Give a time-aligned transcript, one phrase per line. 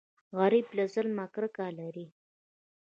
[0.37, 2.07] غریب له ظلمه کرکه لري